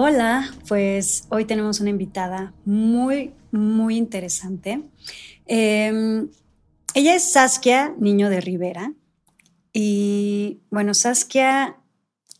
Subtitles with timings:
[0.00, 4.80] Hola, pues hoy tenemos una invitada muy, muy interesante.
[5.44, 6.28] Em,
[6.94, 8.92] ella es Saskia Niño de Rivera.
[9.72, 11.78] Y bueno, Saskia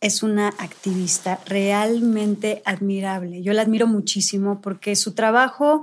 [0.01, 3.43] es una activista realmente admirable.
[3.43, 5.83] Yo la admiro muchísimo porque su trabajo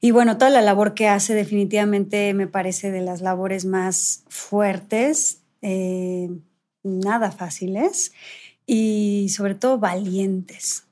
[0.00, 5.42] y bueno, toda la labor que hace definitivamente me parece de las labores más fuertes,
[5.62, 6.28] eh,
[6.82, 8.10] nada fáciles
[8.66, 10.84] y sobre todo valientes.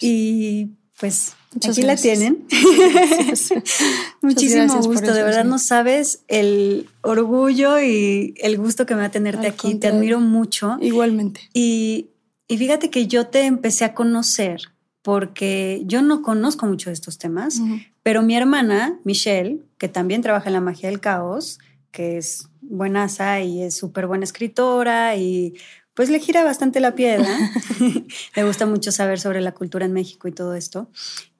[0.00, 1.34] Y pues
[1.68, 2.46] aquí la tienen.
[4.22, 9.10] Muchísimo gusto, de verdad no sabes el orgullo y el gusto que me va a
[9.10, 9.74] tenerte aquí.
[9.76, 10.76] Te admiro mucho.
[10.80, 11.40] Igualmente.
[11.52, 12.10] Y,
[12.48, 14.60] fíjate que yo te empecé a conocer
[15.02, 17.60] porque yo no conozco mucho de estos temas,
[18.02, 21.58] pero mi hermana, Michelle, que también trabaja en la magia del caos,
[21.90, 25.54] que es buenaza y es súper buena escritora y
[25.98, 27.26] pues le gira bastante la piedra.
[28.36, 30.86] le gusta mucho saber sobre la cultura en México y todo esto.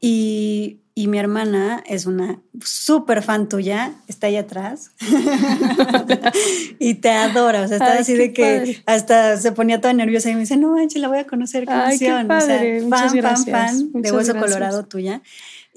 [0.01, 4.91] Y, mi hermana es una súper fan tuya, está ahí atrás.
[6.81, 7.63] y te adora.
[7.63, 10.73] O sea, está así de que hasta se ponía toda nerviosa y me dice, no
[10.73, 11.65] manches, la voy a conocer.
[11.65, 12.83] Qué Ay, Qué padre.
[12.83, 15.23] O sea, fan, fan, fan de Hueso Colorado tuya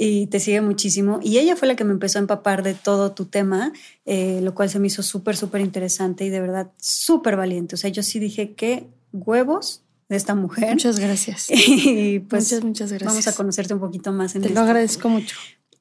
[0.03, 1.19] y te sigue muchísimo.
[1.21, 3.71] Y ella fue la que me empezó a empapar de todo tu tema,
[4.05, 7.75] eh, lo cual se me hizo súper, súper interesante y de verdad súper valiente.
[7.75, 10.71] O sea, yo sí dije, qué huevos de esta mujer.
[10.71, 11.49] Muchas gracias.
[11.51, 13.11] Y pues muchas, muchas gracias.
[13.11, 15.35] vamos a conocerte un poquito más en Te lo agradezco mucho.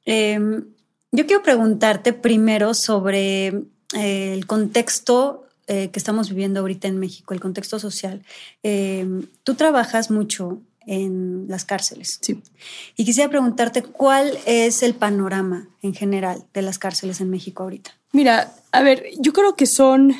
[0.05, 0.65] Em,
[1.11, 3.47] yo quiero preguntarte primero sobre
[3.95, 8.21] eh, el contexto eh, que estamos viviendo ahorita en México, el contexto social.
[8.61, 12.19] Em, tú trabajas mucho en las cárceles.
[12.21, 12.41] Sí.
[12.95, 17.91] Y quisiera preguntarte cuál es el panorama en general de las cárceles en México ahorita.
[18.11, 20.13] Mira, a ver, yo creo que son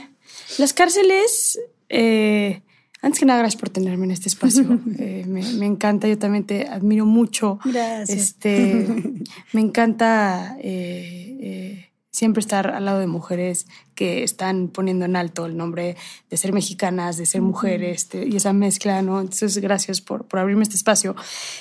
[0.58, 1.60] las cárceles.
[1.90, 2.62] Eh,
[3.02, 4.80] antes que nada, gracias por tenerme en este espacio.
[5.00, 7.60] Eh, me, encanta, yo también te admiro mucho.
[7.66, 8.10] Gracias.
[8.18, 8.88] Este,
[9.54, 15.56] me encanta eh, siempre estar al lado de mujeres que están poniendo en alto el
[15.56, 15.96] nombre
[16.30, 19.22] de ser mexicanas, de ser mujeres y esa mezcla, ¿no?
[19.22, 21.16] Entonces, gracias por, por abrirme este espacio.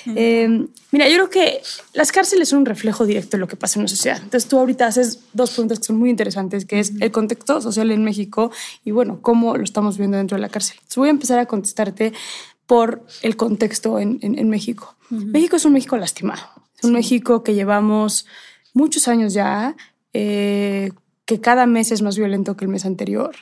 [0.07, 1.61] Eh, mira, yo creo que
[1.93, 4.17] las cárceles son un reflejo directo de lo que pasa en la sociedad.
[4.21, 7.89] Entonces, tú ahorita haces dos preguntas que son muy interesantes, que es el contexto social
[7.91, 8.51] en México
[8.83, 10.75] y, bueno, cómo lo estamos viendo dentro de la cárcel.
[10.75, 12.11] Entonces, voy a empezar a contestarte
[12.65, 14.95] por el contexto en, en, México.
[15.09, 16.41] México es un México lastimado,
[16.77, 18.25] es un México que llevamos
[18.73, 19.75] muchos años ya
[20.13, 20.91] eh,
[21.25, 23.35] que cada mes es más violento que el mes anterior.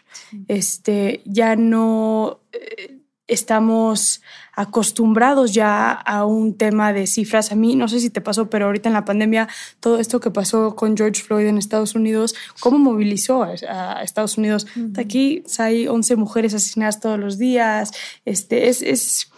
[0.48, 3.00] Este, ya no eh,
[3.30, 4.22] estamos
[4.54, 7.52] acostumbrados ya a un tema de cifras.
[7.52, 9.48] A mí, no sé si te pasó, pero ahorita en la pandemia,
[9.80, 14.68] todo esto que pasó con George Floyd en Estados Unidos, ¿cómo movilizó a, Estados Unidos?
[14.98, 17.92] Aquí hay 11 mujeres asesinadas todos los días.
[18.26, 19.32] Este, es, es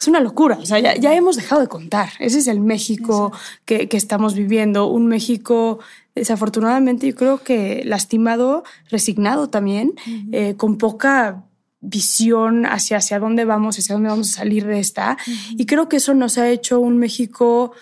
[0.00, 0.58] es una locura.
[0.62, 2.10] O sea, ya, ya, hemos dejado de contar.
[2.20, 3.32] Ese es el México
[3.64, 4.86] que, que, estamos viviendo.
[4.86, 5.80] Un México
[6.18, 9.94] desafortunadamente yo creo que lastimado, resignado también,
[10.32, 11.44] eh, con poca
[11.80, 15.16] visión hacia hacia dónde vamos, hacia dónde vamos a salir de esta.
[15.50, 17.72] Y creo que eso nos ha hecho un México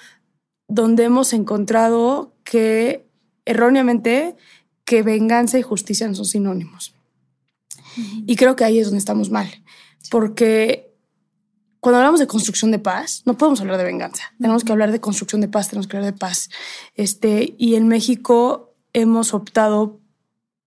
[0.69, 3.07] donde hemos encontrado que
[3.45, 4.37] erróneamente
[4.85, 6.95] que venganza y justicia no son sinónimos.
[8.27, 9.49] Y creo que ahí es donde estamos mal,
[10.11, 10.86] porque
[11.87, 14.25] cuando hablamos de construcción de paz, no podemos hablar de venganza.
[14.41, 16.51] Tenemos que hablar de construcción de paz, tenemos que hablar de paz.
[16.97, 20.01] Este, y en México hemos optado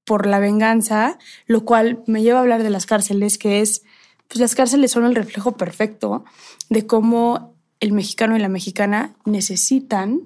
[0.05, 3.83] por la venganza, lo cual me lleva a hablar de las cárceles, que es,
[4.29, 6.23] pues las cárceles son el reflejo perfecto
[6.69, 10.21] de cómo el mexicano y la mexicana necesitan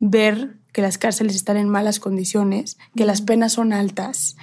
[0.00, 4.36] ver que las cárceles están en malas condiciones, que las penas son altas,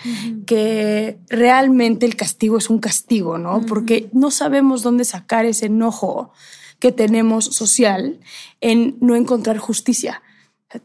[0.47, 3.63] que realmente el castigo es un castigo, ¿no?
[3.67, 6.31] Porque no sabemos dónde sacar ese enojo
[6.79, 8.19] que tenemos social
[8.61, 10.23] en no encontrar justicia.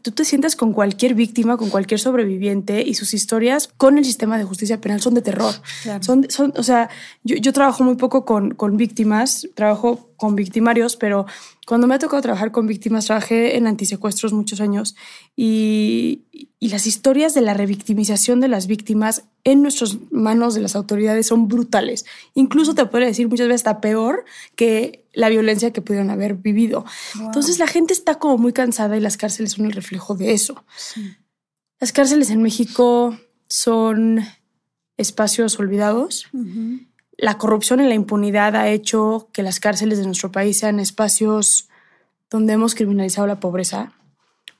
[0.03, 4.37] Tú te sientas con cualquier víctima, con cualquier sobreviviente y sus historias con el sistema
[4.37, 5.55] de justicia penal son de terror.
[6.01, 6.91] Son, son, o sea,
[7.23, 11.25] yo, yo trabajo muy poco con, con, víctimas, trabajo con victimarios, pero
[11.65, 14.95] cuando me ha tocado trabajar con víctimas, trabajé en antisecuestros muchos años
[15.35, 16.25] y,
[16.59, 21.27] y las historias de la revictimización de las víctimas en nuestras manos de las autoridades
[21.27, 22.05] son brutales.
[22.33, 24.25] Incluso te puedo decir muchas veces está peor
[24.55, 26.85] que la violencia que pudieron haber vivido.
[27.19, 30.65] Entonces la gente está como muy cansada y las cárceles son el reflejo de eso.
[31.79, 33.17] Las cárceles en México
[33.47, 34.21] son
[34.97, 36.27] espacios olvidados.
[37.21, 41.67] La corrupción y la impunidad ha hecho que las cárceles de nuestro país sean espacios
[42.29, 43.93] donde hemos criminalizado la pobreza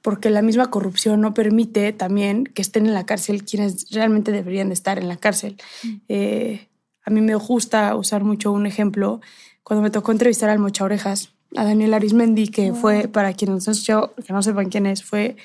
[0.02, 4.70] porque la misma corrupción no permite también que estén en la cárcel quienes realmente deberían
[4.70, 5.58] de estar en la cárcel.
[5.84, 5.96] Mm.
[6.08, 6.68] Eh,
[7.04, 9.22] a mí me gusta usar mucho un ejemplo.
[9.64, 14.12] Cuando me tocó entrevistar al Mocha Orejas, a Daniel Arismendi, que fue, para quienes no,
[14.14, 15.36] que no sepan quién es, fue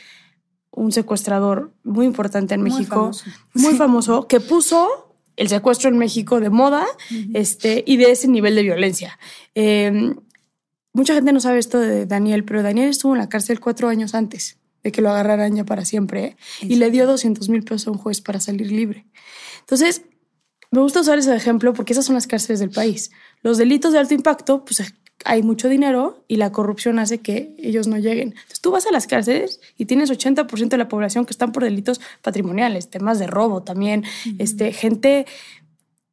[0.70, 3.10] un secuestrador muy importante en México,
[3.54, 6.86] muy famoso, que puso el secuestro en México de moda
[7.32, 9.18] este, y de ese nivel de violencia.
[9.54, 10.14] Eh,
[10.92, 14.14] mucha gente no sabe esto de Daniel, pero Daniel estuvo en la cárcel cuatro años
[14.14, 16.36] antes de que lo agarraran ya para siempre ¿eh?
[16.60, 19.06] y le dio 200 mil pesos a un juez para salir libre.
[19.60, 20.02] Entonces,
[20.70, 23.10] me gusta usar ese ejemplo porque esas son las cárceles del país.
[23.42, 24.82] Los delitos de alto impacto, pues
[25.24, 28.28] hay mucho dinero y la corrupción hace que ellos no lleguen.
[28.28, 31.64] Entonces tú vas a las cárceles y tienes 80% de la población que están por
[31.64, 34.04] delitos patrimoniales, temas de robo también,
[34.38, 35.26] este, gente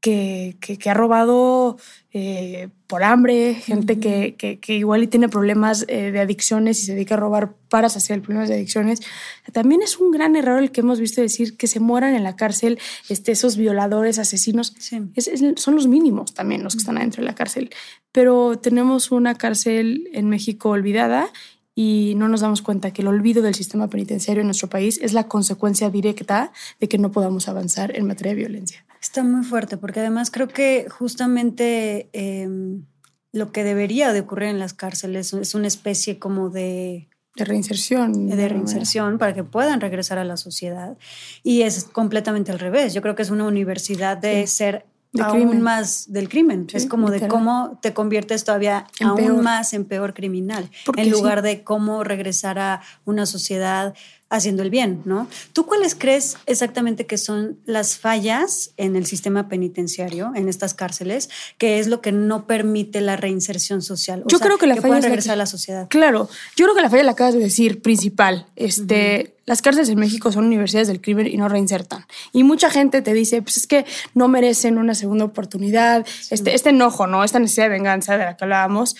[0.01, 1.77] que, que, ha robado
[2.11, 6.95] eh, por hambre, gente que, que, igual y tiene problemas eh, de adicciones y se
[6.95, 9.01] dedica a robar para saciar problemas de adicciones.
[9.53, 12.35] También es un gran error el que hemos visto decir que se mueran en la
[12.35, 14.73] cárcel este, esos violadores, asesinos.
[15.55, 17.69] son los mínimos también los que están adentro de la cárcel.
[18.11, 21.31] Pero tenemos una cárcel en México olvidada
[21.83, 25.13] y no nos damos cuenta que el olvido del sistema penitenciario en nuestro país es
[25.13, 28.85] la consecuencia directa de que no podamos avanzar en materia de violencia.
[29.01, 32.83] Está muy fuerte, porque además creo que justamente em,
[33.31, 37.09] lo que debería de ocurrir en las cárceles es una especie como de...
[37.35, 38.27] De reinserción.
[38.27, 40.97] De reinserción para que puedan regresar a la sociedad.
[41.41, 42.93] Y es completamente al revés.
[42.93, 44.85] Yo creo que es una universidad de ser
[45.19, 46.67] aún más del crimen.
[46.73, 51.63] es como de cómo te conviertes todavía aún más en peor criminal, en lugar de
[51.63, 53.93] cómo regresar a una sociedad
[54.31, 55.27] haciendo el bien, ¿no?
[55.53, 61.29] ¿Tú cuáles crees exactamente que son las fallas en el sistema penitenciario, en estas cárceles,
[61.57, 64.23] que es lo que no permite la reinserción social?
[64.27, 65.87] yo creo que la falla es regresar a la sociedad.
[65.89, 68.47] Claro, yo creo que la falla la acabas de decir principal.
[68.55, 72.05] Este, las cárceles en México son universidades del crimen y no reinsertan.
[72.31, 76.69] Y mucha gente te dice, pues es que no merecen una segunda oportunidad, este, este
[76.69, 77.25] enojo, ¿no?
[77.25, 78.95] Esta necesidad de venganza de la que hablábamos.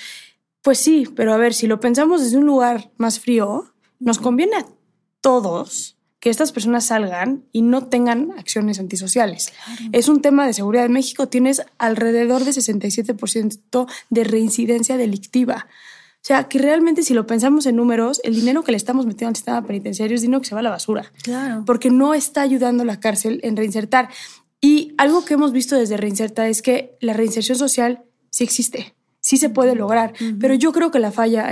[0.61, 4.57] Pues sí, pero a ver, si lo pensamos desde un lugar más frío, nos conviene
[4.57, 4.65] a
[5.21, 9.51] todos que estas personas salgan y no tengan acciones antisociales.
[9.91, 10.85] Es un tema de seguridad.
[10.85, 15.67] En México tienes alrededor de 67% de reincidencia delictiva.
[16.15, 19.29] O sea, que realmente si lo pensamos en números, el dinero que le estamos metiendo
[19.29, 21.11] al sistema penitenciario es dinero que se va a la basura.
[21.23, 21.63] Claro.
[21.65, 24.09] Porque no está ayudando la cárcel en reinsertar.
[24.61, 28.93] Y algo que hemos visto desde Reinserta es que la reinserción social sí existe
[29.31, 30.11] sí se puede lograr,
[30.41, 31.49] pero yo creo que la falla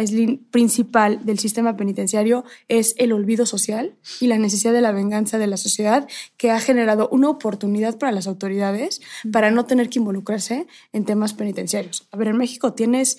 [0.51, 5.47] principal del sistema penitenciario es el olvido social y la necesidad de la venganza de
[5.47, 6.05] la sociedad
[6.35, 8.99] que ha generado una oportunidad para las autoridades
[9.31, 12.05] para no tener que involucrarse en temas penitenciarios.
[12.11, 13.17] A ver, en México tienes,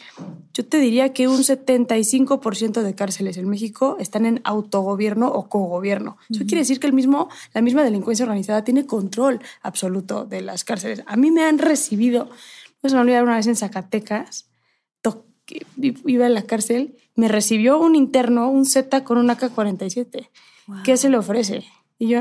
[0.52, 6.18] yo te diría que un 75% de cárceles en México están en autogobierno o cogobierno.
[6.28, 10.64] Eso quiere decir que el mismo, la misma delincuencia organizada tiene control absoluto de las
[10.64, 11.02] cárceles.
[11.06, 12.28] A mí me han recibido
[12.80, 14.49] pues me olvidé una vez en Zacatecas,
[15.76, 20.28] iba en la cárcel, me recibió un interno, un Z con un AK-47.
[20.84, 21.64] ¿Qué se le ofrece?
[21.98, 22.20] Y yo,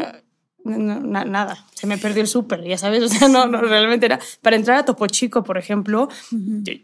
[0.63, 4.55] nada, se me perdió el súper, ya sabes, o sea, no, no, realmente era, para
[4.55, 6.09] entrar a Topo Chico, por ejemplo,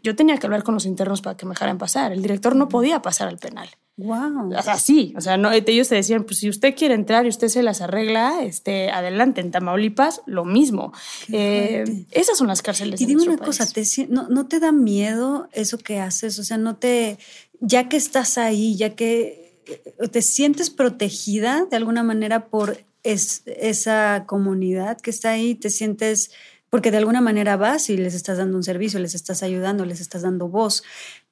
[0.02, 2.68] yo, tenía que hablar con los internos para que me dejaran pasar, el director no
[2.68, 3.68] podía pasar al penal.
[3.98, 4.54] Wow.
[4.54, 7.30] O sea, sí, o sea, no, ellos te decían, pues si usted quiere entrar y
[7.30, 9.40] usted se las arregla, este, adelante.
[9.40, 10.92] En Tamaulipas, lo mismo.
[11.32, 13.00] Eh, esas son las cárceles.
[13.00, 16.38] Y dime una cosa, ¿te, no, ¿no te da miedo eso que haces?
[16.38, 17.18] O sea, no te,
[17.60, 24.24] ya que estás ahí, ya que eh, te sientes protegida de alguna manera por esa
[24.26, 26.32] comunidad que está ahí, te sientes
[26.70, 30.00] porque de alguna manera vas y les estás dando un servicio, les estás ayudando, les
[30.00, 30.82] estás dando voz,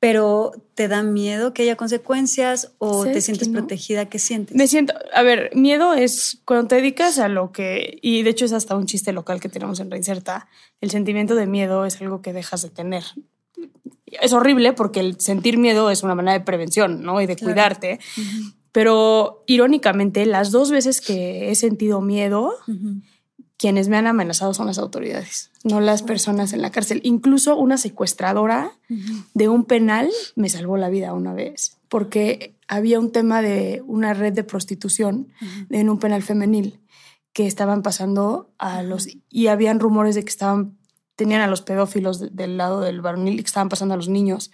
[0.05, 4.05] pero ¿te da miedo que haya consecuencias o te sientes protegida?
[4.11, 4.55] ¿Qué sientes?
[4.55, 8.45] Me siento, a ver, miedo es cuando te dedicas a lo que, y de hecho
[8.45, 10.47] es hasta un chiste local que tenemos en Reinserta,
[10.83, 13.03] el sentimiento de miedo es algo que dejas de tener.
[14.05, 17.23] Es horrible porque el sentir miedo es una manera de prevención, ¿no?
[17.23, 17.99] Y de cuidarte.
[18.73, 22.53] Pero irónicamente, las dos veces que he sentido miedo,
[23.57, 27.01] quienes me han amenazado son las autoridades, no las personas en la cárcel.
[27.05, 28.73] Incluso una secuestradora
[29.35, 34.15] de un penal me salvó la vida una vez, porque había un tema de una
[34.15, 35.29] red de prostitución
[35.71, 36.81] en un penal femenil
[37.33, 39.09] que estaban pasando a los...
[39.29, 40.77] Y habían rumores de que estaban
[41.17, 44.51] tenían a los pedófilos del lado del varonil que estaban pasando a los niños.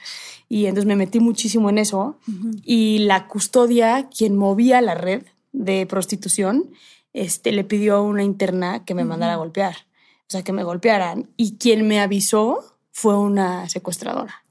[0.48, 2.18] Y entonces me metí muchísimo en eso.
[2.62, 6.70] Y la custodia, quien movía la red de prostitución,
[7.12, 9.74] este, le pidió a una interna que me mandara a golpear.
[10.22, 11.30] O sea, que me golpearan.
[11.36, 14.44] Y quien me avisó fue una secuestradora.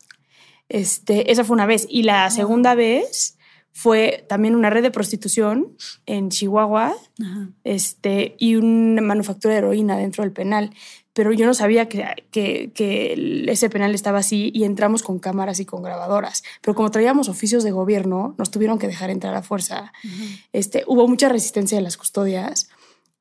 [0.68, 1.88] Este, esa fue una vez.
[1.89, 3.38] Y la segunda vez
[3.72, 6.96] fue también una red de prostitución en Chihuahua
[7.63, 10.72] este, y una manufactura de heroína dentro del penal.
[11.13, 15.66] Pero yo no sabía que, que, ese penal estaba así y entramos con cámaras y
[15.66, 16.44] con grabadoras.
[16.62, 19.92] Pero como traíamos oficios de gobierno, nos tuvieron que dejar entrar a fuerza.
[20.54, 22.70] este, hubo mucha resistencia de las custodias.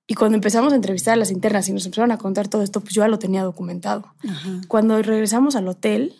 [0.06, 2.80] Y cuando empezamos a entrevistar a las internas y nos empezaron a contar todo esto,
[2.80, 4.14] pues yo ya lo tenía documentado.
[4.66, 6.14] Cuando regresamos al hotel,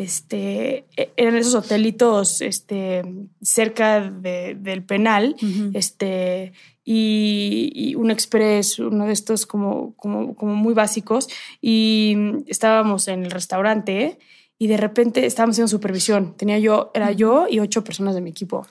[0.00, 3.02] este, e, eran esos hotelitos este,
[3.42, 5.36] cerca del penal,
[5.74, 6.52] este,
[6.84, 11.28] y, un express, uno de estos como, como, como, muy básicos,
[11.60, 12.16] y
[12.46, 14.18] estábamos en el restaurante
[14.58, 16.34] y de repente estábamos haciendo supervisión.
[16.36, 18.66] Tenía yo, era yo y ocho personas de mi equipo.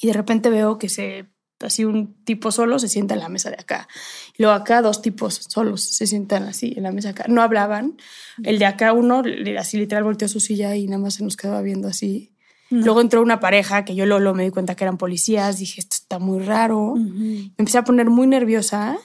[0.00, 1.26] Y de repente veo que se
[1.66, 3.88] así un tipo solo se sienta en la mesa de acá.
[4.36, 7.24] Y luego acá dos tipos solos se sientan así en la mesa de acá.
[7.28, 7.96] No hablaban.
[8.42, 9.22] El de acá uno
[9.58, 12.32] así literal volteó su silla y nada más se nos quedaba viendo así.
[12.70, 15.58] Luego entró una pareja que yo luego, me di cuenta que eran policías.
[15.58, 16.94] Dije, esto está muy raro.
[16.96, 18.96] Me empecé a poner muy nerviosa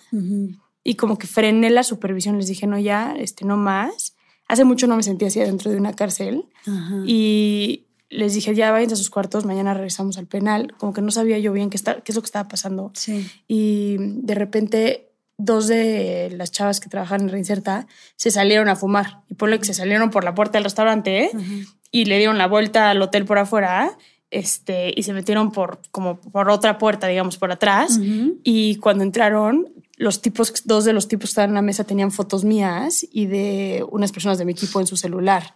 [0.84, 2.38] y como que frené la supervisión.
[2.38, 4.16] Les dije, no, ya, este, no más.
[4.48, 6.46] Hace mucho no me sentía así dentro de una cárcel.
[7.06, 10.74] Y les dije, ya vayan a sus cuartos, mañana regresamos al penal.
[10.78, 12.92] Como que no sabía yo bien qué, está, qué es lo que estaba pasando.
[12.94, 13.30] Sí.
[13.48, 19.22] Y de repente, dos de las chavas que trabajan en Reinserta se salieron a fumar.
[19.30, 21.32] Y por lo que se salieron por la puerta del restaurante ¿eh?
[21.92, 23.98] y le dieron la vuelta al hotel por afuera.
[24.30, 28.00] Este, y se metieron por como por otra puerta, digamos, por atrás.
[28.44, 32.12] Y cuando entraron, los tipos, dos de los tipos que estaban en la mesa tenían
[32.12, 35.56] fotos mías y de unas personas de mi equipo en su celular.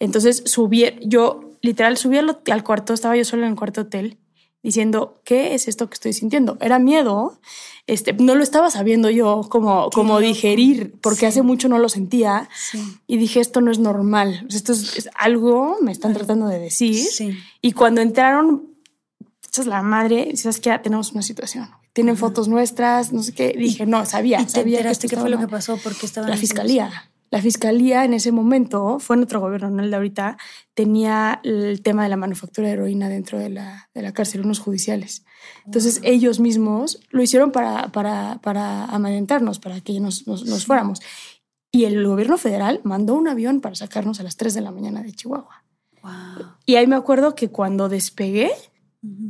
[0.00, 4.18] Entonces subí, yo literal subí al, cuarto, estaba yo solo en el cuarto hotel
[4.62, 6.58] diciendo, ¿qué es esto que estoy sintiendo?
[6.60, 7.40] Era miedo,
[7.86, 12.50] este, no lo estaba sabiendo yo como, como digerir, porque hace mucho no lo sentía.
[13.06, 17.06] Y dije, esto no es normal, esto es, algo, me están tratando de decir.
[17.62, 18.76] Y cuando entraron,
[19.42, 21.70] esta es la madre, sabes que tenemos una situación.
[21.94, 23.54] Tienen fotos nuestras, no sé qué.
[23.56, 24.82] Dije, no, sabía, sabía.
[24.82, 25.78] que qué fue lo que pasó?
[25.78, 27.10] Porque estaba la fiscalía.
[27.34, 30.38] La fiscalía en ese momento, fue en otro gobierno, no el de ahorita,
[30.72, 34.60] tenía el tema de la manufactura de heroína dentro de la, de la cárcel, unos
[34.60, 35.24] judiciales.
[35.66, 41.00] Entonces ellos mismos lo hicieron para, para, para amedrentarnos, para que nos, nos, fuéramos.
[41.72, 45.02] Y el gobierno federal mandó un avión para sacarnos a las 3 de la mañana
[45.02, 45.64] de Chihuahua.
[46.66, 48.52] Y ahí me acuerdo que cuando despegué,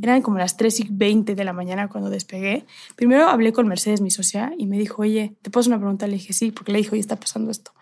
[0.03, 2.67] eran como las 3 y 20 de la mañana cuando despegué.
[2.97, 6.07] Primero hablé con Mercedes, mi socia, y me dijo, oye, ¿te puedo hacer una pregunta?
[6.07, 7.73] Le dije, sí, porque le dijo, oye, está pasando esto.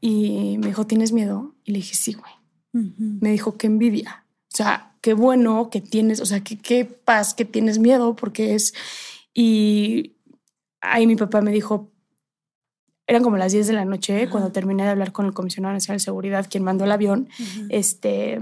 [0.00, 1.54] Y me dijo, ¿tienes miedo?
[1.64, 2.32] Y le dije, sí, güey.
[2.72, 4.26] Me dijo, qué envidia.
[4.52, 8.54] O sea, qué bueno que tienes, o sea, qué, qué paz que tienes miedo, porque
[8.54, 8.74] es...
[9.34, 10.16] Y
[10.80, 11.90] ahí mi papá me dijo,
[13.06, 15.98] eran como las 10 de la noche cuando terminé de hablar con el comisionado nacional
[15.98, 17.28] de seguridad, quien mandó el avión,
[17.68, 18.40] este,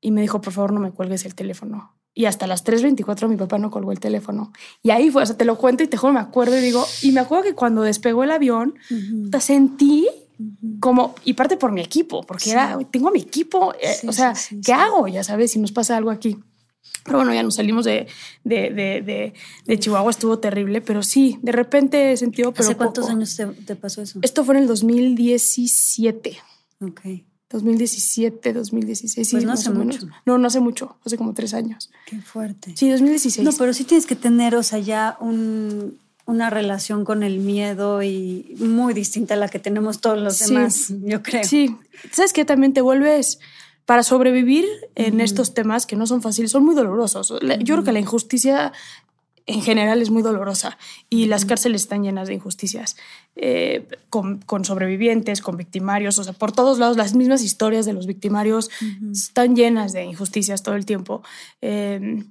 [0.00, 1.94] y me dijo, por favor, no me cuelgues el teléfono.
[2.12, 4.52] Y hasta las 3.24 mi papá no colgó el teléfono.
[4.82, 6.84] Y ahí fue, o sea, te lo cuento y te juro, me acuerdo y digo,
[7.02, 8.74] y me acuerdo que cuando despegó el avión,
[9.30, 10.08] te sentí
[10.80, 14.72] como, y parte por mi equipo, porque era, tengo mi equipo, eh, o sea, ¿qué
[14.72, 15.08] hago?
[15.08, 16.38] Ya sabes, si nos pasa algo aquí.
[17.04, 18.06] Pero bueno, ya nos salimos de,
[18.44, 19.34] de, de,
[19.66, 22.52] de, Chihuahua, estuvo terrible, pero sí, de repente he sentido...
[22.52, 24.18] Pero ¿Hace cuántos años te, pasó eso?
[24.22, 26.38] Esto fue en el 2017.
[26.80, 27.00] Ok.
[27.50, 29.30] 2017, 2016.
[29.30, 30.06] Pues no hace mucho.
[30.26, 31.90] No, no hace mucho, hace como tres años.
[32.06, 32.74] Qué fuerte.
[32.76, 33.44] Sí, 2016.
[33.44, 35.98] No, pero sí tienes que tener, o sea, ya un,
[36.28, 40.92] una relación con el miedo y muy distinta a la que tenemos todos los demás,
[41.02, 41.42] yo creo.
[41.42, 41.74] Sí,
[42.12, 43.40] sabes que también te vuelves
[43.86, 47.32] para sobrevivir en estos temas que no son fáciles, son muy dolorosos.
[47.60, 48.74] Yo creo que la injusticia
[49.46, 50.76] en general es muy dolorosa
[51.08, 52.98] y las cárceles están llenas de injusticias,
[53.34, 58.06] eh, con, sobrevivientes, con victimarios, o sea, por todos lados las mismas historias de los
[58.06, 58.68] victimarios
[59.10, 61.22] están llenas de injusticias todo el tiempo.
[61.62, 62.26] Eh,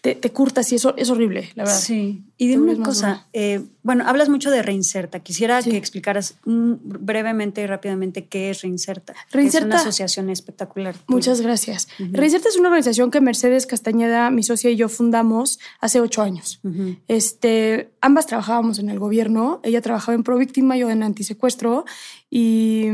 [0.00, 1.78] te, te, curtas y eso es horrible, la verdad.
[1.78, 2.22] Sí.
[2.38, 5.20] Y dime una cosa, eh, bueno, hablas mucho de Reinserta.
[5.20, 9.14] Quisiera que explicaras brevemente y rápidamente qué es Reinserta.
[9.30, 9.66] Reinserta.
[9.66, 10.96] es una asociación espectacular.
[11.06, 11.88] Muchas gracias.
[11.98, 16.60] Reinserta es una organización que Mercedes Castañeda, mi socia y yo fundamos hace ocho años.
[17.08, 19.60] este, ambas trabajábamos en el gobierno.
[19.62, 21.84] Ella trabajaba en pro víctima, yo en antisecuestro.
[22.30, 22.86] Y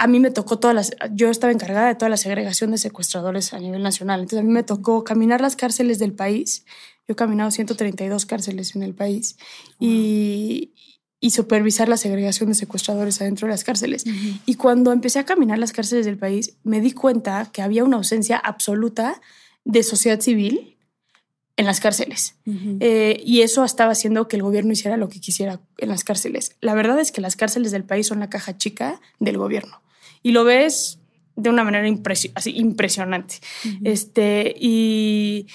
[0.00, 3.52] a mí me tocó todas las, yo estaba encargada de toda la segregación de secuestradores
[3.52, 4.20] a nivel nacional.
[4.20, 6.64] Entonces a mí me tocó caminar las cárceles del país.
[7.06, 9.36] Yo he caminado 132 cárceles en el país
[9.78, 10.72] y,
[11.20, 14.06] y supervisar la segregación de secuestradores adentro de las cárceles.
[14.46, 17.98] Y cuando empecé a caminar las cárceles del país, me di cuenta que había una
[17.98, 19.20] ausencia absoluta
[19.66, 20.78] de sociedad civil
[21.58, 22.36] en las cárceles.
[22.46, 26.56] Eh, y eso estaba haciendo que el gobierno hiciera lo que quisiera en las cárceles.
[26.62, 29.82] La verdad es que las cárceles del país son la caja chica del gobierno.
[30.22, 30.98] Y lo ves
[31.36, 31.88] de una manera
[32.34, 33.36] así, impresionante.
[33.84, 35.46] este, y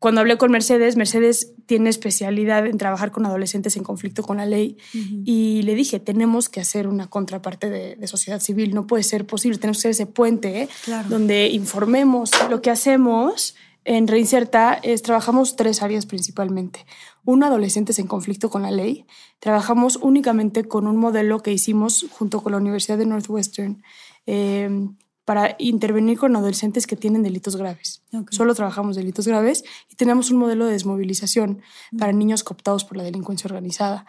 [0.00, 4.46] cuando hablé con Mercedes, Mercedes tiene especialidad en trabajar con adolescentes en conflicto con la
[4.46, 4.78] ley
[5.24, 9.58] y le dije, tenemos que hacer una contraparte de, sociedad civil, no puede ser posible,
[9.58, 10.68] tenemos que ser ese puente
[11.08, 13.54] donde informemos lo que hacemos.
[13.84, 16.86] En Reinserta es, trabajamos tres áreas principalmente.
[17.24, 19.06] Uno, adolescentes en conflicto con la ley.
[19.38, 23.82] Trabajamos únicamente con un modelo que hicimos junto con la Universidad de Northwestern,
[24.26, 24.88] eh,
[25.30, 28.02] para intervenir con adolescentes que tienen delitos graves.
[28.30, 31.62] Solo trabajamos delitos graves y tenemos un modelo de desmovilización
[31.96, 34.06] para niños cooptados por la delincuencia organizada.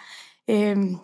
[0.48, 1.00] Em,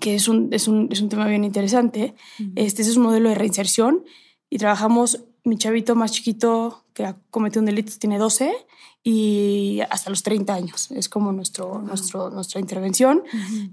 [0.00, 2.14] que es un, es, un, es un, tema bien interesante.
[2.56, 4.04] Este, es un modelo de reinserción
[4.48, 8.50] y trabajamos, mi chavito más chiquito que ha cometido un delito tiene 12
[9.06, 10.90] y hasta los 30 años.
[10.90, 13.22] Es como nuestro, nuestro, nuestra intervención.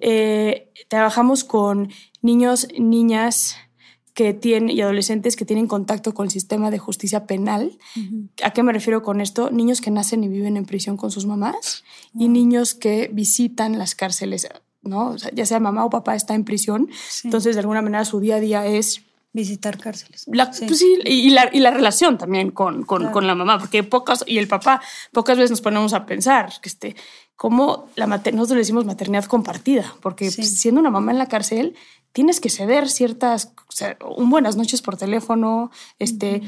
[0.01, 1.89] Eh, trabajamos con
[2.21, 3.55] niños, niñas,
[4.13, 7.77] que tienen, y adolescentes que tienen contacto con el sistema de justicia penal.
[8.43, 9.51] ¿A qué me refiero con esto?
[9.51, 13.95] Niños que nacen y viven en prisión con sus mamás y niños que visitan las
[13.95, 14.49] cárceles,
[14.81, 15.15] ¿no?
[15.15, 16.89] ya sea mamá o papá está en prisión,
[17.23, 19.01] entonces de alguna manera su día a día es
[19.33, 20.25] visitar cárceles.
[20.51, 20.75] sí.
[20.75, 24.37] sí y, la, y, la, relación también con, con, con, la mamá, porque pocas, y
[24.37, 24.81] el papá,
[25.13, 26.95] pocas veces nos ponemos a pensar que este,
[27.35, 31.75] cómo la nosotros le decimos maternidad compartida, porque pues, siendo una mamá en la cárcel,
[32.11, 36.41] tienes que ceder ciertas, o sea, un buenas noches por teléfono, este,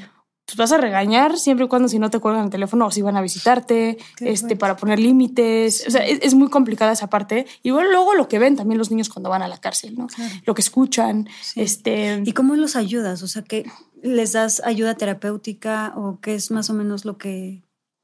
[0.45, 3.01] pues vas a regañar siempre y cuando si no te cuelgan el teléfono o si
[3.01, 5.85] van a visitarte, este, para poner límites.
[5.87, 7.45] O sea, es, muy complicada esa parte.
[7.61, 10.07] Y bueno, luego lo que ven también los niños cuando van a la cárcel, ¿no?
[10.45, 11.29] Lo que escuchan.
[11.55, 12.21] Este...
[12.25, 13.23] ¿Y cómo los ayudas?
[13.23, 13.65] O sea, que
[14.01, 17.63] les das ayuda terapéutica o qué es más o menos lo que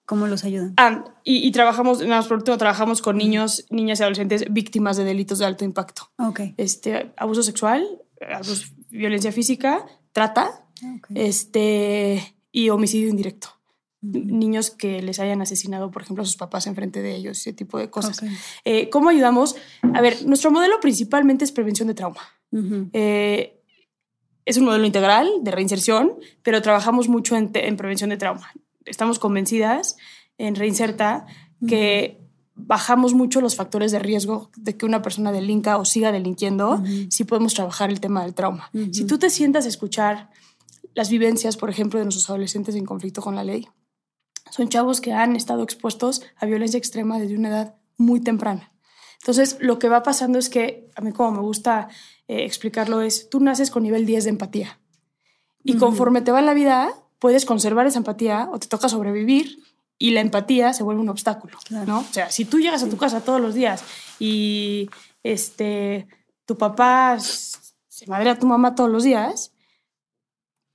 [0.10, 0.74] ¿Cómo los ayudan?
[0.78, 5.04] Ah, y, trabajamos, nada más por último, trabajamos con niños, niñas y adolescentes víctimas de
[5.04, 6.10] delitos de alto impacto.
[6.18, 6.56] Okay.
[6.58, 7.86] Este, abuso sexual,
[8.20, 10.66] abuso, violencia física, trata
[11.16, 13.50] este, y homicidio indirecto.
[14.02, 17.78] Niños que les hayan asesinado, por ejemplo, a sus papás enfrente de ellos, ese tipo
[17.78, 18.22] de cosas.
[18.64, 19.56] Eh, ¿Cómo ayudamos?
[19.94, 22.22] A ver, nuestro modelo principalmente es prevención de trauma.
[22.94, 23.62] Eh,
[24.46, 26.14] es un modelo integral de reinserción,
[26.44, 28.52] pero trabajamos mucho en, en prevención de trauma
[28.90, 29.98] estamos convencidas
[30.38, 31.26] en Reinserta
[31.68, 32.20] que
[32.56, 37.24] bajamos mucho los factores de riesgo de que una persona delinca o siga delinquiendo si
[37.24, 38.70] podemos trabajar el tema del trauma.
[38.92, 40.30] Si tú te sientas a escuchar
[40.94, 43.68] las vivencias, por ejemplo, de nuestros adolescentes en conflicto con la ley,
[44.52, 48.72] son chavos que han estado expuestos a violencia extrema desde una edad muy temprana.
[49.22, 51.90] Entonces, lo que va pasando es que, a mí como me gusta
[52.28, 54.80] eh, explicarlo, es, tú naces con nivel 10 de empatía.
[55.64, 59.60] Y conforme te va la vida, puedes conservar esa empatía o te toca sobrevivir
[59.98, 62.00] y la empatía se vuelve un obstáculo, ¿no?
[62.00, 63.84] O sea, si tú llegas a tu casa todos los días
[64.18, 64.90] y
[65.22, 66.08] este,
[66.46, 69.52] tu papá se madre a tu mamá todos los días,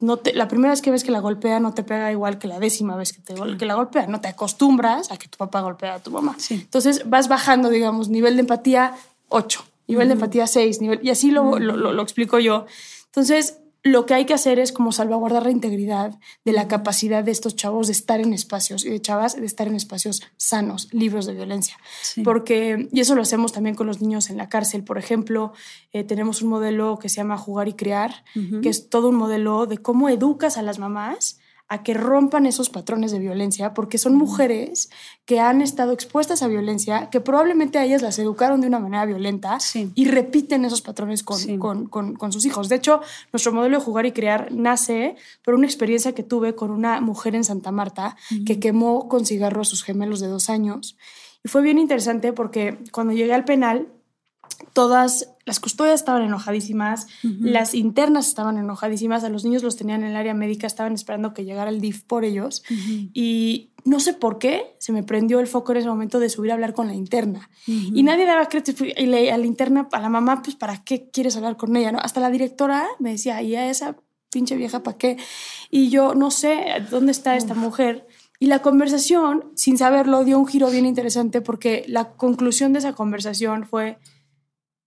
[0.05, 2.47] no te, la primera vez que ves que la golpea no te pega igual que
[2.47, 5.61] la décima vez que, te, que la golpea, no te acostumbras a que tu papá
[5.63, 6.37] golpea a tu mamá.
[6.51, 8.95] Entonces vas bajando, digamos, nivel de empatía
[9.29, 12.67] 8, nivel de empatía 6, nivel, y así lo, lo, lo, lo explico yo.
[13.07, 17.31] Entonces, lo que hay que hacer es como salvaguardar la integridad de la capacidad de
[17.31, 21.27] estos chavos de estar en espacios y de chavas de estar en espacios sanos, libres
[21.27, 21.77] de violencia.
[22.25, 24.85] Porque, y eso lo hacemos también con los niños en la cárcel.
[24.85, 25.53] Por ejemplo,
[25.93, 28.25] eh, tenemos un modelo que se llama Jugar y Crear,
[28.63, 31.39] que es todo un modelo de cómo educas a las mamás
[31.69, 34.91] a que rompan esos patrones de violencia, porque son mujeres
[35.25, 39.07] que han estado expuestas a violencia, que probablemente a ellas las educaron de una manera
[39.07, 39.59] violenta
[39.95, 42.69] y repiten esos patrones con, con, sus hijos.
[42.69, 43.01] De hecho,
[43.33, 47.35] nuestro modelo de jugar y crear nace por una experiencia que tuve con una mujer
[47.35, 50.97] en Santa Marta que quemó con cigarro a sus gemelos de dos años.
[51.43, 53.89] Y fue bien interesante porque cuando llegué al penal,
[54.73, 60.11] todas las custodias estaban enojadísimas, las internas estaban enojadísimas, a los niños los tenían en
[60.11, 62.63] el área médica, estaban esperando que llegara el DIF por ellos
[63.13, 66.51] y no sé por qué se me prendió el foco en ese momento de subir
[66.51, 70.09] a hablar con la interna y nadie daba crédito y a la interna, a la
[70.09, 71.93] mamá, pues ¿para qué quieres hablar con ella?
[71.93, 71.99] ¿no?
[71.99, 73.97] Hasta la directora me decía, ¿y a esa
[74.31, 75.19] pinche vieja para qué?
[75.71, 78.07] Y yo no sé dónde está esta mujer.
[78.41, 82.93] Y la conversación, sin saberlo, dio un giro bien interesante porque la conclusión de esa
[82.93, 83.99] conversación fue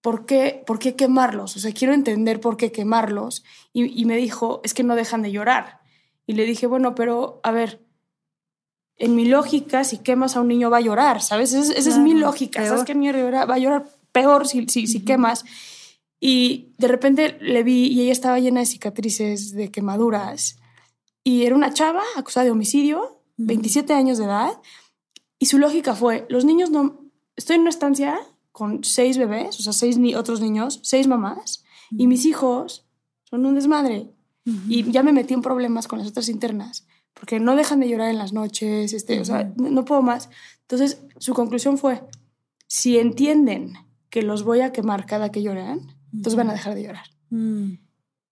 [0.08, 1.58] ¿por qué, ¿por qué quemarlos?
[1.58, 3.44] O sea, quiero entender por qué quemarlos.
[3.74, 5.82] Y, me dijo, es que no dejan de llorar.
[6.26, 7.86] Y le dije, bueno, pero a ver,
[8.96, 11.52] en mi lógica, si quemas a un niño va a llorar, ¿sabes?
[11.52, 12.66] Esa, es mi lógica.
[12.66, 15.44] ¿Sabes que el niño va a llorar peor si, si, si quemas?
[16.22, 20.58] Y de repente le vi y ella estaba llena de cicatrices, de quemaduras.
[21.22, 24.54] Y era una chava acusada de homicidio, 27 años de edad.
[25.38, 27.02] Y su lógica fue, los niños no...
[27.36, 28.18] Estoy en una estancia
[28.58, 32.88] con seis bebés, o sea, seis ni otros niños, seis mamás, y mis hijos
[33.30, 34.10] son un desmadre.
[34.68, 38.10] Y ya me metí en problemas con las otras internas, porque no dejan de llorar
[38.10, 40.32] en las noches, este, o sea, no puedo más.
[40.62, 42.02] Entonces, su conclusión fue,
[42.66, 43.74] si entienden
[44.10, 47.06] que los voy a quemar cada que lloran, entonces van a dejar de llorar.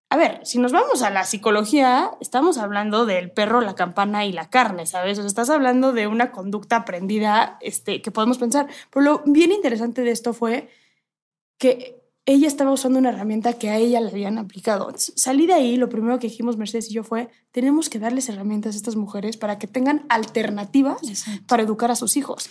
[0.10, 4.32] A ver, si nos vamos a la psicología, estamos hablando del perro, la campana y
[4.32, 5.18] la carne, ¿sabes?
[5.18, 8.68] O sea, estás hablando de una conducta aprendida este, que podemos pensar.
[8.91, 10.70] Pero lo bien interesante de esto fue
[11.58, 14.94] que ella estaba usando una herramienta que a ella le habían aplicado.
[14.96, 18.76] Salí de ahí, lo primero que dijimos Mercedes y yo fue, tenemos que darles herramientas
[18.76, 21.00] a estas mujeres para que tengan alternativas
[21.48, 22.50] para educar a sus hijos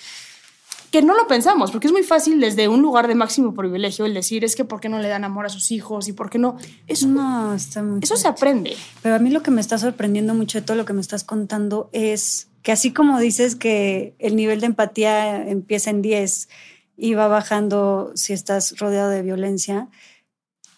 [0.94, 4.14] que no lo pensamos, porque es muy fácil desde un lugar de máximo privilegio el
[4.14, 6.38] decir es que por qué no le dan amor a sus hijos y por qué
[6.38, 6.56] no.
[6.86, 8.76] Eso, no, está muy eso se aprende.
[9.02, 11.24] Pero a mí lo que me está sorprendiendo mucho de todo lo que me estás
[11.24, 16.48] contando es que así como dices que el nivel de empatía empieza en 10
[16.96, 19.88] y va bajando si estás rodeado de violencia,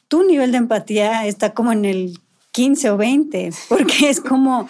[0.09, 2.21] tu nivel de empatía está como en el
[2.53, 4.67] 15 o 20, porque es como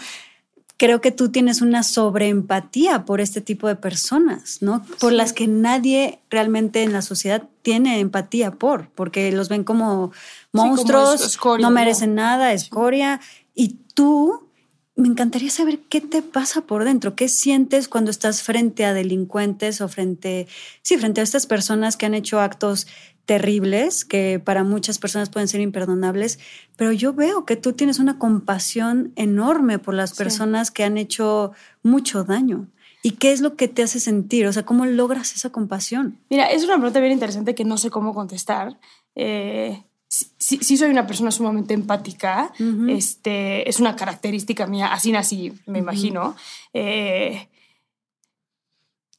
[0.76, 4.84] creo que tú tienes una sobreempatía por este tipo de personas, ¿no?
[5.00, 10.12] Por las que nadie realmente en la sociedad tiene empatía por, porque los ven como
[10.52, 13.20] monstruos, no merecen nada, escoria.
[13.54, 14.48] Y tú,
[14.96, 19.80] me encantaría saber qué te pasa por dentro, qué sientes cuando estás frente a delincuentes
[19.80, 20.46] o frente,
[20.82, 22.86] sí, frente a estas personas que han hecho actos
[23.26, 26.38] terribles que para muchas personas pueden ser imperdonables,
[26.76, 31.52] pero yo veo que tú tienes una compasión enorme por las personas que han hecho
[31.82, 32.68] mucho daño.
[33.02, 34.46] ¿Y qué es lo que te hace sentir?
[34.46, 36.18] O sea, ¿cómo logras esa compasión?
[36.30, 38.78] Mira, es una pregunta bien interesante que no sé cómo contestar.
[39.14, 42.52] Eh, sí, soy una persona sumamente empática.
[42.88, 46.36] este, es una característica mía, así nací, me imagino.
[46.72, 47.48] Eh,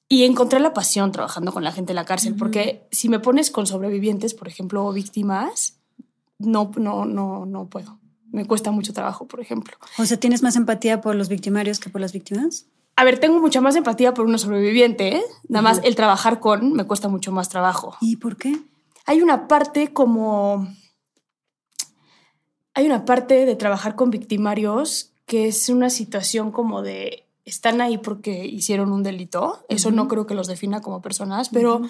[0.10, 3.52] y encontré la pasión trabajando con la gente en la cárcel, porque si me pones
[3.52, 5.80] con sobrevivientes, por ejemplo, o víctimas,
[6.40, 8.00] no, no, no, no puedo.
[8.32, 9.78] Me cuesta mucho trabajo, por ejemplo.
[9.98, 12.68] O sea, ¿tienes más empatía por los victimarios que por las víctimas?
[12.96, 15.24] A ver, tengo mucha más empatía por una sobreviviente, ¿eh?
[15.50, 17.96] nada más el trabajar con me cuesta mucho más trabajo.
[18.02, 18.58] ¿Y por qué?
[19.06, 20.68] Hay una parte como...
[22.74, 27.98] Hay una parte de trabajar con victimarios que es una situación como de están ahí
[27.98, 29.66] porque hicieron un delito.
[29.70, 31.82] Eso no creo que los defina como personas, pero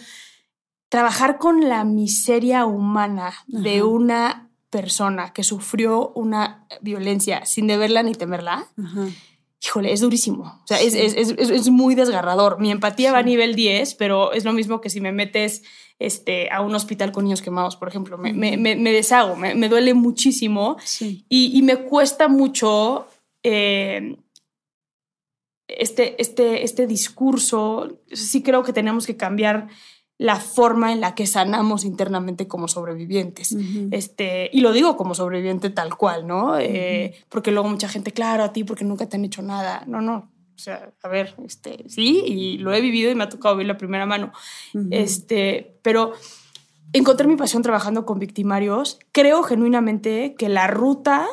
[0.88, 8.14] trabajar con la miseria humana de una persona que sufrió una violencia sin deberla ni
[8.14, 8.68] temerla,
[9.64, 10.62] híjole, es durísimo.
[10.64, 12.60] O sea, es, muy desgarrador.
[12.60, 15.64] Mi empatía va a nivel 10, pero es lo mismo que si me metes
[15.98, 18.20] este, a un hospital con niños quemados, por ejemplo.
[18.20, 23.08] Me, deshago, me, duele muchísimo y, me cuesta mucho.
[23.42, 24.18] Eh,
[25.68, 29.68] este, este, este discurso, sí creo que tenemos que cambiar
[30.18, 33.56] la forma en la que sanamos internamente como sobrevivientes.
[33.92, 36.58] este, y lo digo como sobreviviente tal cual, ¿no?
[36.58, 39.84] Eh, porque luego mucha gente, claro, a ti porque nunca te han hecho nada.
[39.86, 40.32] No, no.
[40.56, 43.68] O sea, a ver, este, sí, y lo he vivido y me ha tocado vivir
[43.68, 44.32] la primera mano.
[44.90, 46.14] este, pero
[46.94, 48.98] encontré mi pasión trabajando con victimarios.
[49.12, 51.28] Creo genuinamente que la ruta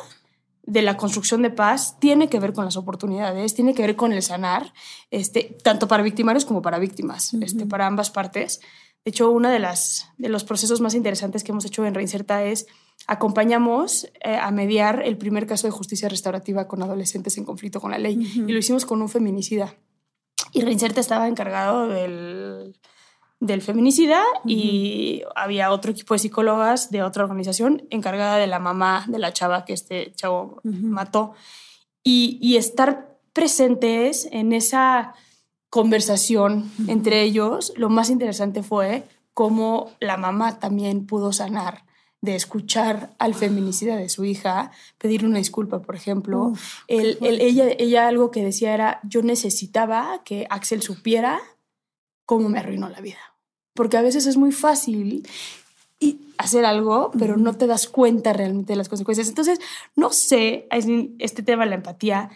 [0.65, 4.13] de la construcción de paz tiene que ver con las oportunidades, tiene que ver con
[4.13, 4.73] el sanar,
[5.11, 8.61] este, tanto para victimarios como para víctimas, este, para ambas partes.
[9.03, 12.43] De hecho, uno de, las, de los procesos más interesantes que hemos hecho en Reinserta
[12.43, 12.65] es
[13.07, 17.91] acompañamos eh, a mediar el primer caso de justicia restaurativa con adolescentes en conflicto con
[17.91, 19.75] la ley y lo hicimos con un feminicida.
[20.51, 22.79] Y Reinserta estaba encargado del
[23.45, 29.05] del feminicida y había otro equipo de psicólogas de otra organización encargada de la mamá
[29.07, 31.33] de la chava que este chavo mató.
[32.03, 35.15] Y, estar presentes en esa
[35.69, 39.03] conversación entre ellos, lo más interesante fue
[39.33, 41.83] cómo la mamá también pudo sanar
[42.21, 46.53] de escuchar al feminicida de su hija, pedir una disculpa, por ejemplo.
[46.87, 51.39] ella, ella algo que decía era, yo necesitaba que Axel supiera
[52.25, 53.34] cómo me arruinó la vida.
[53.75, 55.27] Porque a veces es muy fácil
[56.37, 59.29] hacer algo, pero no te das cuenta realmente de las consecuencias.
[59.29, 59.59] Entonces,
[59.95, 60.67] no sé,
[61.19, 62.31] este tema de la empatía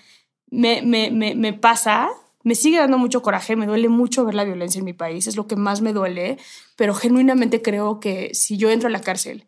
[0.51, 2.09] me, me, me, me pasa
[2.43, 5.35] me sigue dando mucho coraje, me duele mucho ver la violencia en mi país, es
[5.35, 6.37] lo que más me duele,
[6.75, 9.45] pero genuinamente creo que si yo entro a la cárcel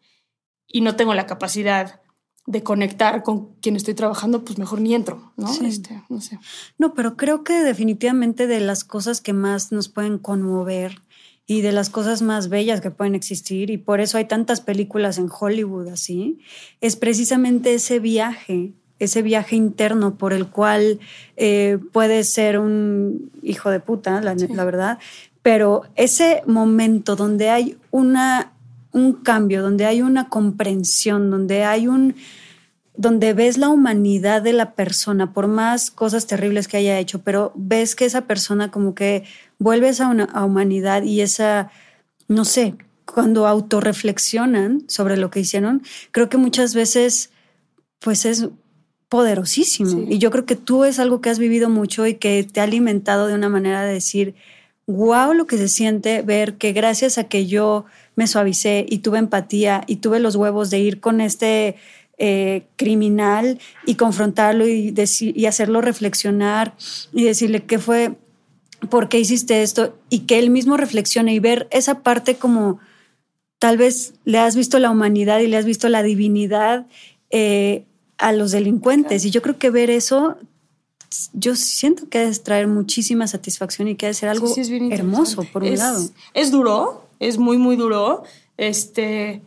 [0.68, 2.02] y no tengo la capacidad
[2.48, 5.52] de conectar con quien estoy trabajando, pues mejor ni entro, ¿no?
[5.64, 6.40] Este, no sé.
[6.78, 11.02] No, pero creo que definitivamente de las cosas que más nos pueden conmover
[11.52, 15.18] y de las cosas más bellas que pueden existir, y por eso hay tantas películas
[15.18, 16.40] en Hollywood así,
[16.80, 21.00] es precisamente ese viaje ese viaje interno por el cual
[21.36, 25.00] eh, puedes ser un hijo de puta, la, verdad,
[25.42, 28.54] pero ese momento donde hay una,
[28.92, 32.14] un cambio, donde hay una comprensión, donde hay un
[32.96, 37.54] donde ves la humanidad de la persona, por más cosas terribles que haya hecho, pero
[37.56, 39.24] ves que esa persona como que
[39.60, 41.72] vuelve a una a humanidad y esa,
[42.28, 42.76] no sé,
[43.06, 47.32] cuando autorreflexionan sobre lo que hicieron, creo que muchas veces
[48.00, 48.50] pues es
[49.10, 50.06] poderosísimo.
[50.10, 52.64] Y yo creo que tú es algo que has vivido mucho y que te ha
[52.64, 54.36] alimentado de una manera de decir,
[54.88, 59.20] wow, lo que se siente ver que gracias a que yo me suavicé y tuve
[59.20, 61.76] empatía y tuve los huevos de ir con este
[62.18, 66.76] eh, criminal y confrontarlo y, y hacerlo reflexionar
[67.12, 68.16] y decirle qué fue,
[68.90, 72.80] por qué hiciste esto y que él mismo reflexione y ver esa parte como
[73.62, 76.88] tal vez le has visto la humanidad y le has visto la divinidad
[77.30, 77.86] eh,
[78.18, 79.24] a los delincuentes.
[79.24, 80.38] Y yo creo que ver eso,
[81.34, 84.52] yo siento que debe traer muchísima satisfacción y que debe ser algo
[84.90, 86.10] hermoso, por un lado.
[86.34, 88.24] Es duro, es muy, muy duro.
[88.58, 89.44] Este,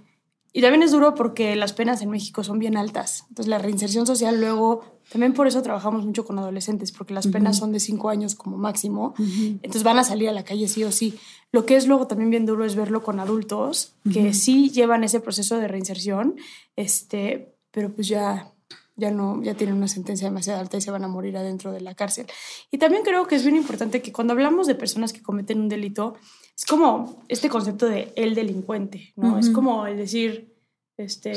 [0.56, 3.24] y también es duro porque las penas en México son bien altas.
[3.28, 7.58] Entonces la reinserción social luego, también por eso trabajamos mucho con adolescentes, porque las penas
[7.58, 9.14] son de cinco años como máximo.
[9.18, 11.18] Entonces van a salir a la calle sí o sí.
[11.50, 15.18] Lo que es luego también bien duro es verlo con adultos que sí llevan ese
[15.18, 16.36] proceso de reinserción,
[16.76, 18.52] este, pero pues ya
[18.96, 21.80] ya no, ya tienen una sentencia demasiado alta y se van a morir adentro de
[21.80, 22.26] la cárcel.
[22.70, 25.68] Y también creo que es bien importante que cuando hablamos de personas que cometen un
[25.68, 26.14] delito,
[26.56, 29.38] es como este concepto de el delincuente, ¿no?
[29.38, 30.54] Es como el decir,
[30.96, 31.32] este,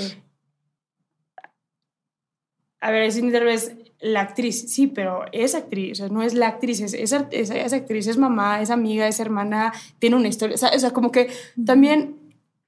[2.80, 6.48] a ver, es vez la actriz, sí, pero es actriz, o sea, no es la
[6.48, 10.58] actriz, es, es, es, actriz, es mamá, es amiga, es hermana, tiene una historia, o
[10.58, 11.32] sea, o sea como que
[11.66, 12.16] también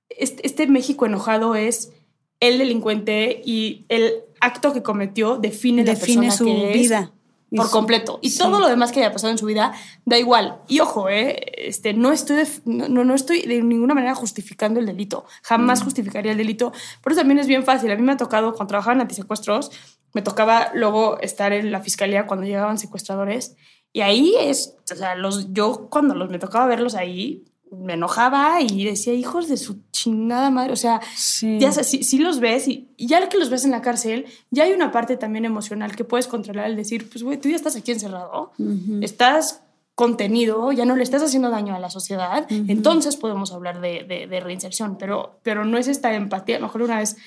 [0.10, 1.94] este, este México enojado es
[2.40, 7.12] el delincuente y el acto que cometió define, la persona su que vida.
[7.56, 8.20] Por completo.
[8.22, 9.74] Y todo lo demás que haya pasado en su vida
[10.06, 10.60] da igual.
[10.68, 14.86] Y ojo, eh, este, no, estoy de, no, no, estoy de ninguna manera justificando el
[14.86, 15.26] delito.
[15.44, 15.84] Jamás mm.
[15.84, 16.72] justificaría el delito.
[17.04, 17.92] Pero también es bien fácil.
[17.92, 19.72] A mí me ha tocado, cuando trabajaba en antisecuestros,
[20.14, 23.56] me tocaba luego estar en la fiscalía cuando llegaban secuestradores.
[23.92, 28.62] Y ahí es, o sea, los, yo cuando los, me tocaba verlos ahí, me enojaba
[28.62, 30.74] y decía, hijos de su chingada madre.
[30.74, 31.02] O sea,
[31.60, 34.92] ya si, los ves y, ya que los ves en la cárcel, ya hay una
[34.92, 38.52] parte también emocional que puedes controlar el decir, pues, güey, tú ya estás aquí encerrado,
[39.02, 39.62] estás
[39.96, 44.40] contenido, ya no le estás haciendo daño a la sociedad, entonces podemos hablar de, de,
[44.40, 46.56] reinserción, pero, pero no es esta empatía.
[46.56, 47.18] A lo mejor una vez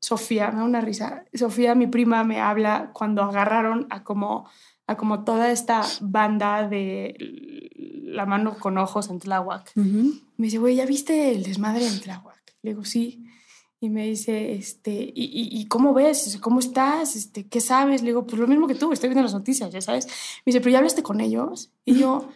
[0.00, 4.48] Sofía, me da una risa, Sofía, mi prima, me habla cuando agarraron a como,
[4.92, 7.70] a como toda esta banda de
[8.04, 9.72] la mano con ojos en Tláhuac.
[9.74, 12.42] Me dice, güey, ¿ya viste el desmadre en Tláhuac?
[12.62, 13.24] Le digo, sí.
[13.80, 16.38] Y me dice, este, ¿y, y, cómo ves?
[16.40, 17.16] ¿Cómo estás?
[17.16, 18.02] Este, ¿Qué sabes?
[18.02, 20.06] Le digo, pues lo mismo que tú, estoy viendo las noticias, ya sabes.
[20.06, 21.72] Me dice, ¿pero ya hablaste con ellos?
[21.84, 22.28] Y yo,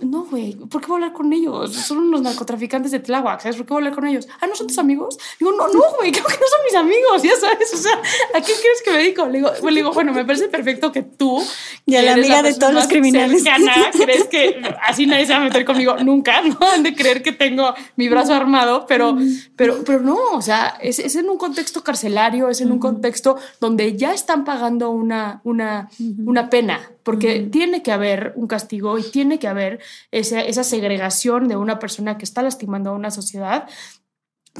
[0.00, 1.72] no, güey, ¿por qué voy a hablar con ellos?
[1.74, 3.56] Son unos narcotraficantes de Tláhuac, ¿sabes?
[3.56, 4.28] ¿Por qué voy a hablar con ellos?
[4.40, 5.18] Ah, ¿no son tus amigos?
[5.38, 7.72] Digo, no, no, güey, creo que no son mis amigos, ya sabes.
[7.74, 7.92] O sea,
[8.34, 9.26] ¿a qué quieres que me dedico?
[9.26, 11.42] Le digo, le digo bueno, me parece perfecto que tú,
[11.84, 15.40] y a la amiga de todos los criminales, cercana, crees que así nadie se va
[15.40, 16.58] a meter conmigo nunca, ¿no?
[16.74, 19.16] Han de creer que tengo mi brazo armado, pero,
[19.56, 23.36] pero, pero no, o sea, es, es en un contexto carcelario, es en un contexto
[23.60, 25.88] donde ya están pagando una, una,
[26.24, 31.48] una pena, porque tiene que haber un castigo y tiene que haber esa, esa segregación
[31.48, 33.68] de una persona que está lastimando a una sociedad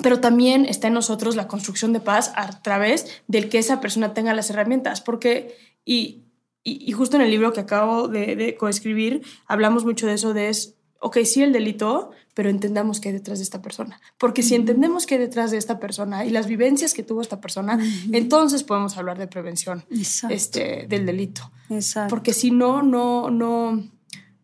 [0.01, 4.15] pero también está en nosotros la construcción de paz a través del que esa persona
[4.15, 6.23] tenga las herramientas, porque, y,
[6.65, 10.49] y, justo en el libro que acabo de, de coescribir, hablamos mucho de eso, de
[10.49, 14.01] es, ok, sí el delito, pero entendamos qué hay detrás de esta persona.
[14.19, 17.41] Porque si entendemos qué hay detrás de esta persona y las vivencias que tuvo esta
[17.41, 17.79] persona,
[18.13, 19.85] entonces podemos hablar de prevención
[20.31, 21.51] este, del delito.
[21.69, 22.11] Exacto.
[22.11, 23.83] Porque si no, no, no,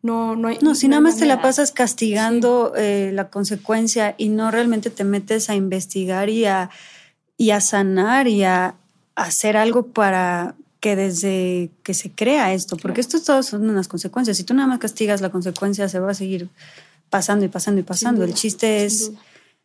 [0.02, 0.58] no, no hay.
[0.60, 5.04] No, si nada más te la pasas castigando eh, la consecuencia y no realmente te
[5.04, 6.70] metes a investigar y a,
[7.36, 8.74] y a sanar y a
[9.14, 14.36] hacer algo para que desde que se crea esto, porque esto todos son unas consecuencias.
[14.36, 16.50] Si tú nada más castigas la consecuencia, se va a seguir
[17.10, 18.24] pasando y pasando y pasando.
[18.24, 19.12] el chiste es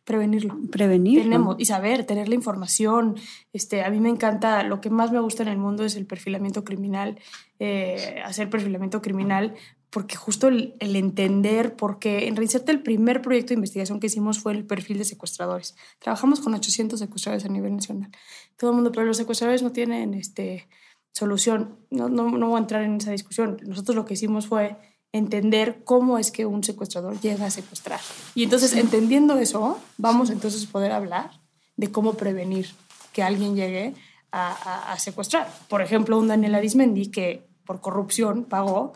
[0.04, 0.56] prevenirlo.
[0.70, 1.24] Prevenirlo.
[1.24, 3.16] Tenemos, y saber, tener la información.
[3.52, 6.06] Este, a mí me encanta, lo que más me gusta en el mundo es el
[6.06, 7.18] perfilamiento criminal,
[7.58, 9.54] eh, hacer perfilamiento criminal,
[9.90, 14.52] porque justo el, entender, porque en Reinserte el primer proyecto de investigación que hicimos fue
[14.52, 15.76] el perfil de secuestradores.
[16.00, 18.10] Trabajamos con 800 secuestradores a nivel nacional.
[18.56, 20.68] Todo el mundo, pero los secuestradores no tienen este,
[21.12, 21.78] solución.
[21.90, 23.56] No, no, no voy a entrar en esa discusión.
[23.64, 24.76] Nosotros lo que hicimos fue
[25.14, 28.00] entender cómo es que un secuestrador llega a secuestrar.
[28.34, 31.30] Y entonces, entendiendo eso, vamos entonces a poder hablar
[31.76, 32.68] de cómo prevenir
[33.12, 33.94] que alguien llegue
[34.32, 35.48] a, a secuestrar.
[35.68, 38.92] Por ejemplo, un Daniel Arismendi que por corrupción pagó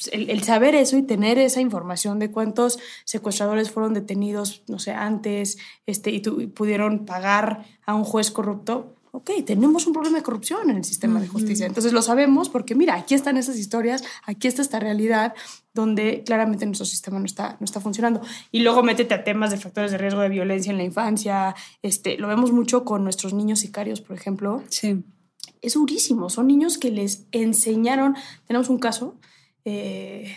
[0.00, 4.92] pues, el, saber eso y tener esa información de cuántos secuestradores fueron detenidos, no sé,
[4.92, 10.70] antes, este, y, pudieron pagar a un juez corrupto, ok, tenemos un problema de corrupción
[10.70, 11.66] en el sistema de justicia.
[11.66, 15.34] Entonces lo sabemos porque, mira, aquí están esas historias, aquí está esta realidad
[15.74, 18.20] donde claramente nuestro sistema no está, no está funcionando.
[18.50, 21.54] Y luego métete a temas de factores de riesgo de violencia en la infancia.
[21.82, 24.62] Este, lo vemos mucho con nuestros niños sicarios, por ejemplo.
[24.68, 25.02] Sí.
[25.62, 26.30] Es durísimo.
[26.30, 28.16] Son niños que les enseñaron.
[28.46, 29.18] Tenemos un caso
[29.64, 30.36] eh,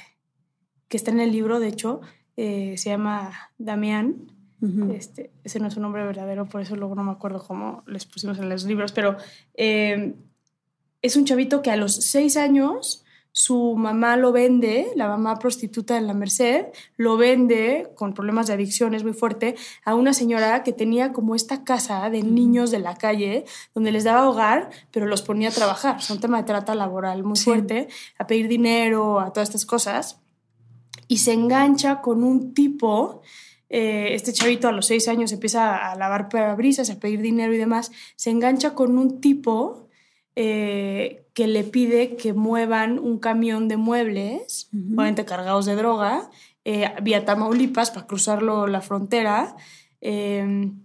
[0.88, 2.02] que está en el libro, de hecho,
[2.38, 4.33] eh, se llama Damián.
[4.94, 8.06] Este, ese no es un nombre verdadero, por eso luego no me acuerdo cómo les
[8.06, 9.18] pusimos en los libros, pero
[9.56, 10.14] eh,
[11.02, 15.98] es un chavito que a los seis años su mamá lo vende, la mamá prostituta
[15.98, 20.72] en la Merced, lo vende con problemas de adicciones muy fuerte a una señora que
[20.72, 25.24] tenía como esta casa de niños de la calle donde les daba hogar, pero los
[25.24, 25.98] ponía a trabajar.
[25.98, 27.88] Es un tema de trata laboral muy fuerte,
[28.20, 30.22] a pedir dinero, a todas estas cosas.
[31.08, 33.24] Y se engancha con un tipo
[33.76, 37.58] eh, este chavito a los seis años empieza a lavar parabrisas, a pedir dinero y
[37.58, 39.90] demás, se engancha con un tipo
[40.36, 46.30] eh, que le pide que muevan un camión de muebles, obviamente cargados de droga,
[46.66, 49.56] eh, vía Tamaulipas para cruzarlo la frontera.
[50.02, 50.84] Em,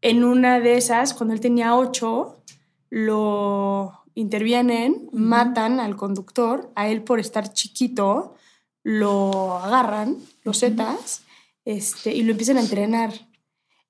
[0.00, 2.44] en una de esas, cuando él tenía ocho,
[2.90, 8.36] lo intervienen, matan al conductor, a él por estar chiquito,
[8.84, 11.23] lo agarran, los zetas,
[11.64, 13.12] este, y lo empiezan a entrenar.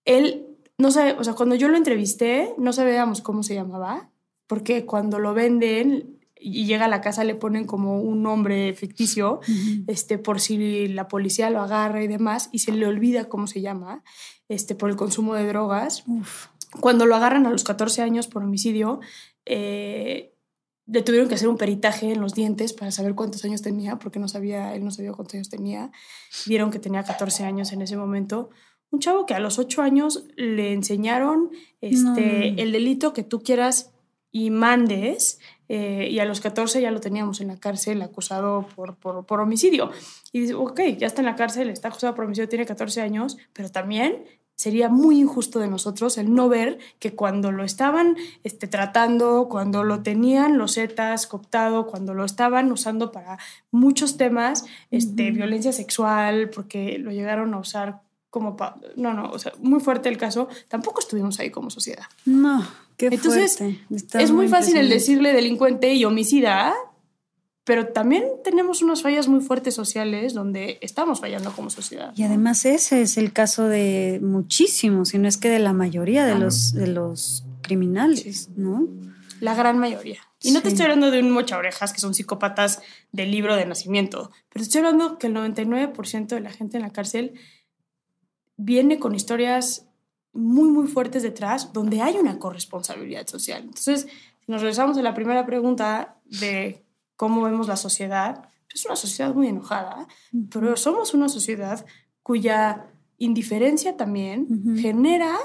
[0.04, 0.46] Él,
[0.78, 4.10] no sabe, o sea, cuando yo lo entrevisté, no sabíamos cómo se llamaba,
[4.46, 9.40] porque cuando lo venden y llega a la casa le ponen como un nombre ficticio,
[9.86, 13.62] este, por si la policía lo agarra y demás, y se le olvida cómo se
[13.62, 14.02] llama,
[14.48, 16.04] este, por el consumo de drogas.
[16.80, 19.00] Cuando lo agarran a los 14 años por homicidio,
[19.46, 20.33] eh,
[20.86, 24.18] le tuvieron que hacer un peritaje en los dientes para saber cuántos años tenía, porque
[24.18, 25.90] no sabía, él no sabía cuántos años tenía.
[26.46, 28.50] Vieron que tenía 14 años en ese momento
[28.94, 33.92] un chavo que a los 8 años le enseñaron este, el delito que tú quieras
[34.30, 38.96] y mandes, eh, y a los 14 ya lo teníamos en la cárcel acusado por,
[38.96, 39.90] por, homicidio.
[40.32, 43.36] Y dice, ok, ya está en la cárcel, está acusado por homicidio, tiene 14 años,
[43.52, 44.24] pero también
[44.56, 49.84] sería muy injusto de nosotros el no ver que cuando lo estaban este, tratando, cuando
[49.84, 53.38] lo tenían los Zetas cooptado, cuando lo estaban usando para
[53.70, 58.56] muchos temas, este, violencia sexual, porque lo llegaron a usar como...
[58.96, 62.04] no, no, o sea, muy fuerte el caso, tampoco estuvimos ahí como sociedad.
[62.24, 62.66] No.
[62.98, 63.58] Entonces,
[63.90, 66.74] es muy fácil el decirle delincuente y homicida,
[67.64, 72.12] pero también tenemos unas fallas muy fuertes sociales donde estamos fallando como sociedad.
[72.14, 76.26] Y además ese es el caso de muchísimos, si no es que de la mayoría
[76.26, 78.86] de, los, de los criminales, ¿no?
[79.40, 80.20] La gran mayoría.
[80.40, 83.64] Y no te estoy hablando de un mocha orejas que son psicópatas del libro de
[83.64, 87.32] nacimiento, pero estoy hablando que el 99% de la gente en la cárcel
[88.56, 89.86] viene con historias
[90.34, 93.62] muy, muy fuertes detrás donde hay una corresponsabilidad social.
[93.62, 94.06] Entonces,
[94.44, 96.83] si nos regresamos a la primera pregunta de
[97.16, 100.08] cómo vemos la sociedad, es una sociedad muy enojada,
[100.50, 101.86] pero somos una sociedad
[102.22, 102.86] cuya
[103.18, 105.38] indiferencia también genera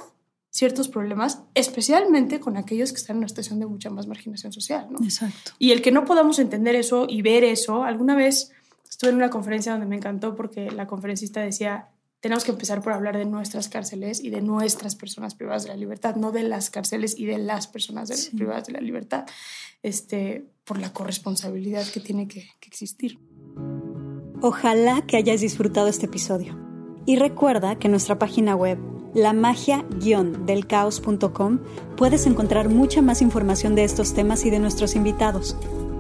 [0.50, 4.88] ciertos problemas, especialmente con aquellos que están en una situación de mucha más marginación social.
[4.90, 5.00] ¿no?
[5.04, 5.52] Exacto.
[5.60, 8.52] Y el que no podamos entender eso y ver eso, alguna vez
[8.90, 11.90] estuve en una conferencia donde me encantó porque la conferencista decía,
[12.22, 15.76] tenemos que empezar por hablar de nuestras cárceles y de nuestras personas privadas de la
[15.76, 19.26] libertad, no de las cárceles y de las personas privadas de la libertad,
[19.84, 23.20] este, por la corresponsabilidad que tiene que, que existir.
[24.42, 26.58] Ojalá que hayas disfrutado este episodio.
[27.06, 28.78] Y recuerda que en nuestra página web,
[29.14, 31.60] lamagia-delcaos.com,
[31.96, 35.56] puedes encontrar mucha más información de estos temas y de nuestros invitados.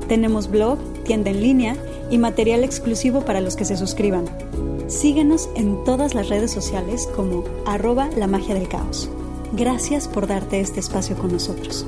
[0.07, 1.75] Tenemos blog, tienda en línea
[2.09, 4.25] y material exclusivo para los que se suscriban.
[4.87, 9.09] Síguenos en todas las redes sociales como arroba la magia del caos.
[9.53, 11.85] Gracias por darte este espacio con nosotros.